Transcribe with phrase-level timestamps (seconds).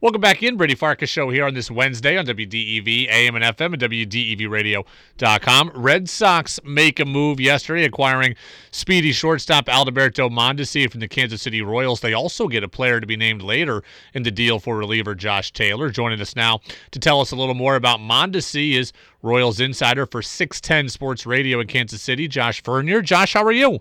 [0.00, 3.72] Welcome back in, Brady Farkas Show here on this Wednesday on WDEV, AM and FM,
[3.72, 5.72] and WDEVradio.com.
[5.74, 8.36] Red Sox make a move yesterday, acquiring
[8.70, 11.98] speedy shortstop Alberto Mondesi from the Kansas City Royals.
[11.98, 13.82] They also get a player to be named later
[14.14, 15.90] in the deal for reliever Josh Taylor.
[15.90, 16.60] Joining us now
[16.92, 18.92] to tell us a little more about Mondesi is
[19.22, 23.02] Royals insider for 610 Sports Radio in Kansas City, Josh Vernier.
[23.02, 23.80] Josh, how are you?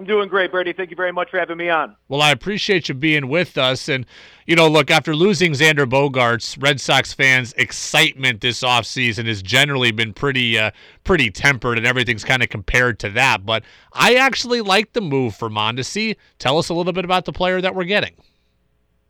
[0.00, 0.72] I'm doing great, Brady.
[0.72, 1.94] Thank you very much for having me on.
[2.08, 3.86] Well, I appreciate you being with us.
[3.86, 4.06] And,
[4.46, 9.92] you know, look, after losing Xander Bogaerts, Red Sox fans' excitement this offseason has generally
[9.92, 10.70] been pretty uh,
[11.04, 13.44] pretty tempered, and everything's kind of compared to that.
[13.44, 16.16] But I actually like the move for Mondesi.
[16.38, 18.14] Tell us a little bit about the player that we're getting.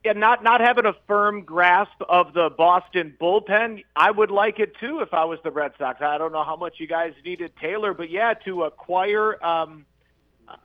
[0.03, 4.75] Yeah, not not having a firm grasp of the Boston bullpen, I would like it
[4.77, 6.01] too if I was the Red Sox.
[6.01, 9.85] I don't know how much you guys needed Taylor, but yeah, to acquire um,–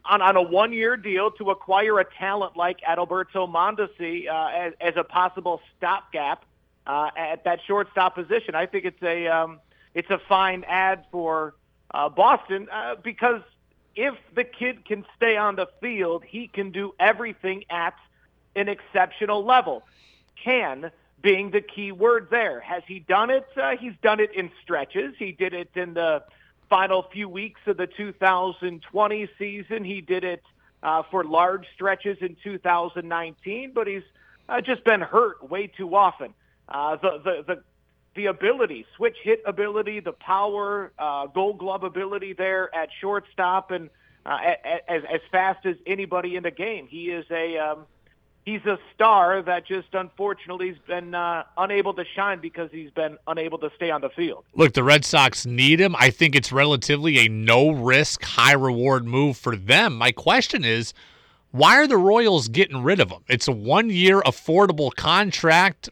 [0.04, 4.94] on, on a one-year deal to acquire a talent like Adalberto Mondesi uh, as, as
[4.96, 6.44] a possible stopgap
[6.86, 8.54] uh, at that shortstop position.
[8.54, 9.60] I think it's a um,
[9.94, 11.54] it's a fine add for
[11.92, 13.42] uh, Boston uh, because
[13.94, 17.94] if the kid can stay on the field, he can do everything at
[18.54, 19.82] an exceptional level.
[20.42, 20.90] Can
[21.22, 22.60] being the key word there.
[22.60, 23.46] Has he done it?
[23.60, 25.14] Uh, he's done it in stretches.
[25.18, 26.22] He did it in the
[26.68, 29.84] final few weeks of the 2020 season.
[29.84, 30.42] He did it
[30.82, 34.02] uh, for large stretches in 2019, but he's
[34.48, 36.34] uh, just been hurt way too often.
[36.68, 37.62] Uh, the, the, the,
[38.14, 43.90] the ability, switch hit ability, the power, uh, gold glove ability there at shortstop, and
[44.24, 44.38] uh,
[44.88, 46.88] as, as fast as anybody in the game.
[46.88, 47.86] He is a um,
[48.46, 53.18] he's a star that just unfortunately has been uh, unable to shine because he's been
[53.26, 54.44] unable to stay on the field.
[54.54, 55.94] Look, the Red Sox need him.
[55.98, 59.98] I think it's relatively a no risk, high reward move for them.
[59.98, 60.94] My question is,
[61.50, 63.22] why are the Royals getting rid of him?
[63.28, 65.88] It's a one year affordable contract.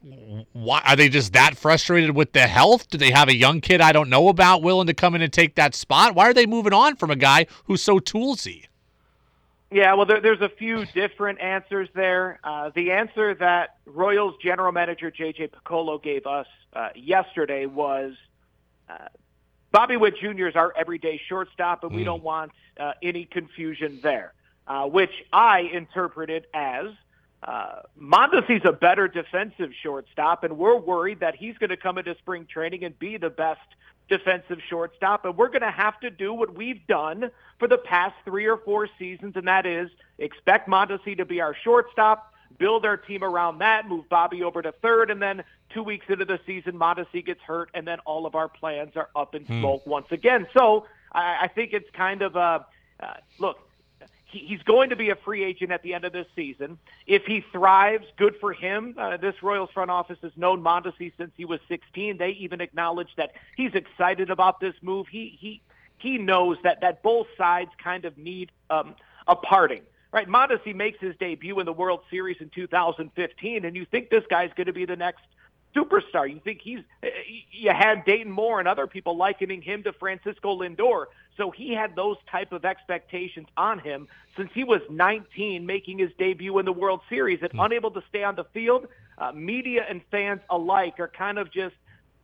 [0.53, 2.89] Why are they just that frustrated with the health?
[2.89, 5.33] Do they have a young kid I don't know about willing to come in and
[5.33, 6.15] take that spot?
[6.15, 8.67] Why are they moving on from a guy who's so toolsy?
[9.75, 12.39] Yeah, well, there, there's a few different answers there.
[12.45, 15.49] Uh, the answer that Royals general manager J.J.
[15.49, 18.13] Picollo gave us uh, yesterday was
[18.89, 19.09] uh,
[19.73, 20.47] Bobby Witt Jr.
[20.47, 21.97] is our everyday shortstop, and mm.
[21.97, 24.33] we don't want uh, any confusion there,
[24.69, 26.87] uh, which I interpreted as
[27.45, 32.17] uh, Mondesi's a better defensive shortstop, and we're worried that he's going to come into
[32.17, 33.61] spring training and be the best
[34.09, 38.15] defensive shortstop, and we're going to have to do what we've done for the past
[38.25, 42.97] three or four seasons, and that is expect Mondesi to be our shortstop, build our
[42.97, 46.79] team around that, move Bobby over to third, and then two weeks into the season,
[46.79, 49.61] Mondesi gets hurt, and then all of our plans are up in hmm.
[49.61, 49.91] smoke hmm.
[49.91, 50.47] once again.
[50.57, 52.67] So I, I think it's kind of a
[53.01, 53.59] uh, look
[54.39, 56.79] he's going to be a free agent at the end of this season.
[57.07, 58.95] If he thrives, good for him.
[58.99, 62.19] Uh, this Royals front office has known Mondesi since he was 16.
[62.19, 65.07] They even acknowledge that he's excited about this move.
[65.09, 65.63] He he
[65.99, 68.95] he knows that that both sides kind of need um,
[69.27, 69.83] a parting.
[70.13, 74.23] Right, Mondesi makes his debut in the World Series in 2015, and you think this
[74.31, 75.23] guy's going to be the next
[75.75, 76.31] superstar.
[76.31, 76.81] You think he's
[77.51, 81.07] you had Dayton Moore and other people likening him to Francisco Lindor.
[81.37, 86.11] So he had those type of expectations on him since he was 19, making his
[86.19, 87.65] debut in the World Series and mm.
[87.65, 88.87] unable to stay on the field.
[89.19, 91.75] Uh, media and fans alike are kind of just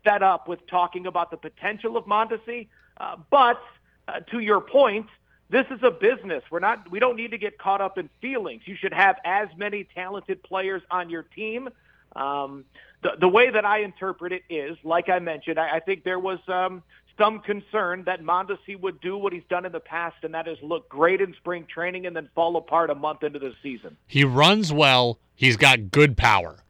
[0.05, 2.69] fed up with talking about the potential of Mondesi.
[2.99, 3.61] Uh, but
[4.09, 5.07] uh, to your point,
[5.51, 6.45] this is a business.
[6.51, 6.91] We're not.
[6.91, 8.63] We don't need to get caught up in feelings.
[8.67, 11.69] You should have as many talented players on your team.
[12.17, 12.65] Um,
[13.03, 16.19] the, the way that I interpret it is, like I mentioned, I, I think there
[16.19, 16.83] was um,
[17.19, 20.59] some concern that Mondesi would do what he's done in the past, and that is
[20.63, 23.97] look great in spring training and then fall apart a month into the season.
[24.07, 25.19] He runs well.
[25.35, 26.65] He's got good power.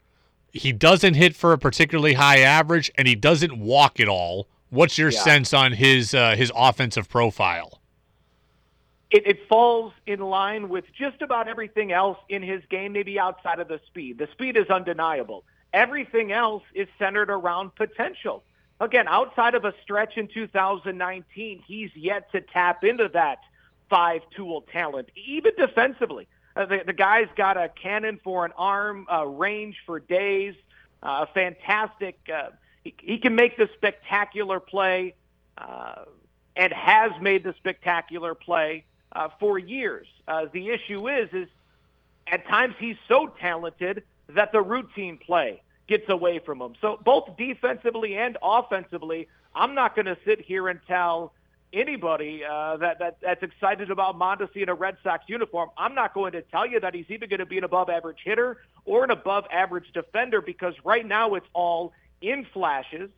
[0.53, 4.49] He doesn't hit for a particularly high average, and he doesn't walk at all.
[4.71, 5.21] What's your yeah.
[5.21, 7.80] sense on his uh, his offensive profile?
[9.11, 13.59] It, it falls in line with just about everything else in his game, maybe outside
[13.59, 14.19] of the speed.
[14.19, 15.45] The speed is undeniable.
[15.73, 18.43] Everything else is centered around potential.
[18.81, 23.41] Again, outside of a stretch in 2019, he's yet to tap into that
[23.89, 26.29] five-tool talent, even defensively.
[26.57, 30.55] Uh, the, the guy's got a cannon for an arm, uh, range for days,
[31.03, 32.19] uh, fantastic.
[32.33, 32.51] Uh,
[32.85, 35.15] he, he can make the spectacular play
[35.59, 36.05] uh,
[36.57, 40.07] and has made the spectacular play uh, for years.
[40.27, 41.49] Uh, the issue is, is
[42.27, 46.75] at times he's so talented that the routine play gets away from him.
[46.81, 51.33] So both defensively and offensively, I'm not going to sit here and tell
[51.73, 55.71] anybody uh, that, that that's excited about Mondesi in a Red Sox uniform.
[55.77, 58.19] I'm not going to tell you that he's even going to be an above average
[58.25, 63.11] hitter or an above average defender because right now it's all in flashes.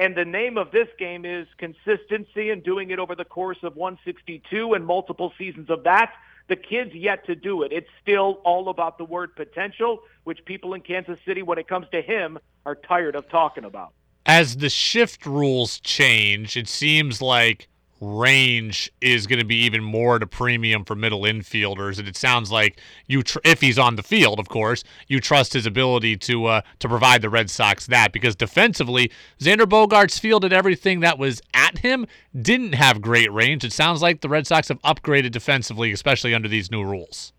[0.00, 3.76] And the name of this game is consistency and doing it over the course of
[3.76, 6.14] 162 and multiple seasons of that.
[6.48, 7.70] The kid's yet to do it.
[7.70, 11.86] It's still all about the word potential, which people in Kansas City, when it comes
[11.92, 13.92] to him, are tired of talking about.
[14.24, 17.68] As the shift rules change, it seems like
[18.00, 21.98] range is going to be even more at a premium for middle infielders.
[21.98, 25.52] And it sounds like you, tr- if he's on the field, of course, you trust
[25.52, 30.52] his ability to uh, to provide the Red Sox that because defensively, Xander Bogaerts fielded
[30.52, 32.06] everything that was at him,
[32.40, 33.64] didn't have great range.
[33.64, 37.32] It sounds like the Red Sox have upgraded defensively, especially under these new rules.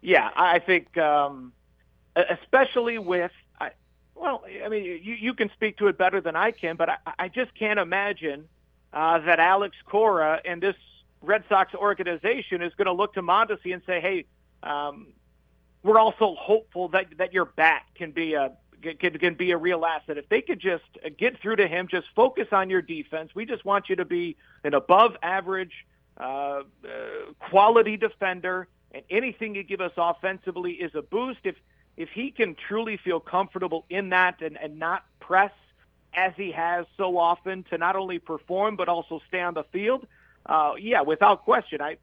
[0.00, 1.52] Yeah, I think, um,
[2.14, 3.32] especially with.
[3.60, 3.70] I,
[4.14, 6.96] well, I mean, you, you can speak to it better than I can, but I,
[7.18, 8.48] I just can't imagine
[8.96, 10.74] uh, that Alex Cora and this
[11.20, 14.24] Red Sox organization is going to look to Mondesi and say, "Hey,
[14.62, 15.08] um,
[15.82, 19.84] we're also hopeful that that your bat can be a can, can be a real
[19.84, 20.16] asset.
[20.16, 20.84] If they could just
[21.18, 23.32] get through to him, just focus on your defense.
[23.34, 25.72] We just want you to be an above average
[26.18, 26.62] uh, uh,
[27.38, 31.40] quality defender, and anything you give us offensively is a boost.
[31.44, 31.56] If
[31.98, 35.52] if he can truly feel comfortable in that and, and not press
[36.16, 40.06] as he has so often to not only perform but also stay on the field,
[40.46, 41.98] uh, yeah, without question, I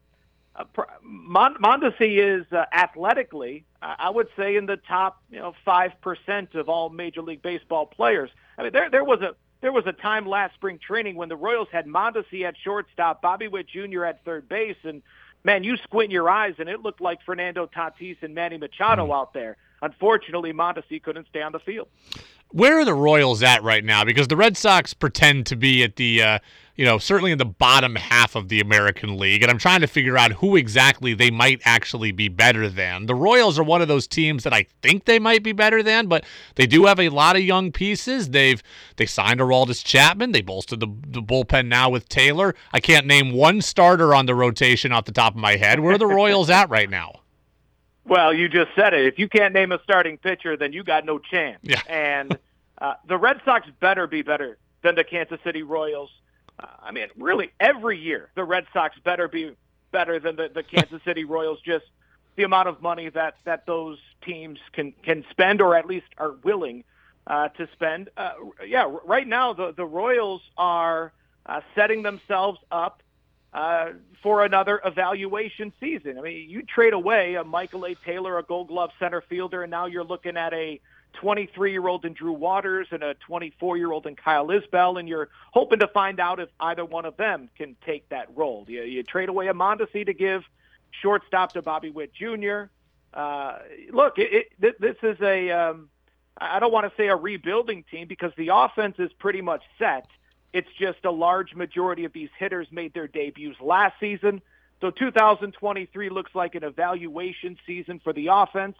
[0.56, 0.64] uh,
[1.04, 6.68] Mondesi is uh, athletically, I would say, in the top, you know, five percent of
[6.68, 8.30] all Major League Baseball players.
[8.56, 11.36] I mean, there there was a there was a time last spring training when the
[11.36, 14.04] Royals had Mondesi at shortstop, Bobby Witt Jr.
[14.04, 15.02] at third base, and
[15.42, 19.14] man, you squint your eyes and it looked like Fernando Tatis and Manny Machado mm.
[19.14, 19.56] out there.
[19.82, 21.88] Unfortunately, Mondesi couldn't stay on the field.
[22.50, 24.04] Where are the Royals at right now?
[24.04, 26.38] Because the Red Sox pretend to be at the, uh,
[26.76, 29.86] you know, certainly in the bottom half of the American League, and I'm trying to
[29.86, 33.06] figure out who exactly they might actually be better than.
[33.06, 36.06] The Royals are one of those teams that I think they might be better than,
[36.06, 36.24] but
[36.54, 38.30] they do have a lot of young pieces.
[38.30, 38.62] They've
[38.96, 40.32] they signed Aroldis Chapman.
[40.32, 42.54] They bolstered the, the bullpen now with Taylor.
[42.72, 45.80] I can't name one starter on the rotation off the top of my head.
[45.80, 47.20] Where are the Royals at right now?
[48.06, 49.06] Well, you just said it.
[49.06, 51.60] If you can't name a starting pitcher, then you got no chance.
[51.62, 51.80] Yeah.
[51.88, 52.38] and
[52.78, 56.10] uh, the Red Sox better be better than the Kansas City Royals.
[56.58, 59.56] Uh, I mean, really, every year the Red Sox better be
[59.90, 61.58] better than the, the Kansas City Royals.
[61.64, 61.86] Just
[62.36, 66.32] the amount of money that that those teams can can spend, or at least are
[66.42, 66.84] willing
[67.26, 68.10] uh, to spend.
[68.16, 68.32] Uh,
[68.66, 71.12] yeah, right now the the Royals are
[71.46, 73.02] uh, setting themselves up
[73.54, 73.92] uh,
[74.22, 76.18] for another evaluation season.
[76.18, 77.94] I mean, you trade away a Michael A.
[77.94, 80.80] Taylor, a Gold Glove center fielder, and now you're looking at a
[81.22, 86.18] 23-year-old in Drew Waters and a 24-year-old in Kyle Isbel, and you're hoping to find
[86.18, 88.64] out if either one of them can take that role.
[88.66, 90.42] You, you trade away a Mondesi to give
[91.02, 92.64] shortstop to Bobby Witt Jr.
[93.12, 93.58] Uh,
[93.92, 95.88] look, it, it, this is a um,
[96.36, 100.06] I don't want to say a rebuilding team because the offense is pretty much set.
[100.54, 104.40] It's just a large majority of these hitters made their debuts last season.
[104.80, 108.76] So 2023 looks like an evaluation season for the offense.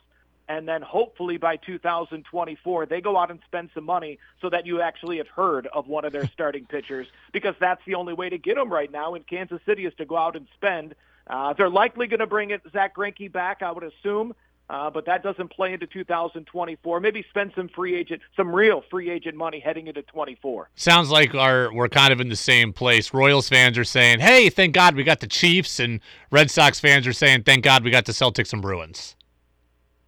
[0.49, 4.83] And then hopefully by 2024, they go out and spend some money so that you
[4.83, 8.39] actually have heard of one of their starting pitchers because that's the only way to
[8.39, 10.95] get them right now in Kansas City is to go out and spend.
[11.27, 14.33] Uh, they're likely going to bring it Zack Greinke back, I would assume.
[14.71, 16.99] Uh, but that doesn't play into 2024.
[16.99, 20.71] Maybe spend some free agent, some real free agent money heading into 24.
[20.75, 23.13] Sounds like our we're kind of in the same place.
[23.13, 27.07] Royals fans are saying, "Hey, thank God we got the Chiefs," and Red Sox fans
[27.07, 29.17] are saying, "Thank God we got the Celtics and Bruins."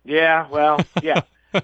[0.04, 1.20] Yeah, well, yeah.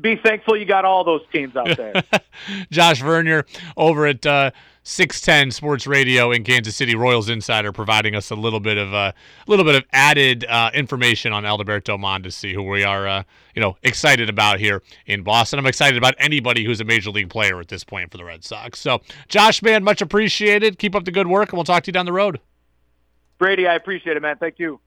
[0.00, 2.02] Be thankful you got all those teams out there.
[2.70, 3.44] Josh Vernier
[3.76, 4.52] over at uh,
[4.88, 8.96] 610 Sports Radio in Kansas City, Royals Insider, providing us a little bit of a
[8.96, 9.12] uh,
[9.48, 13.22] little bit of added uh, information on Alberto Mondesi, who we are, uh,
[13.56, 15.58] you know, excited about here in Boston.
[15.58, 18.44] I'm excited about anybody who's a major league player at this point for the Red
[18.44, 18.78] Sox.
[18.78, 20.78] So, Josh, man, much appreciated.
[20.78, 22.38] Keep up the good work, and we'll talk to you down the road.
[23.38, 24.36] Brady, I appreciate it, man.
[24.38, 24.78] Thank you.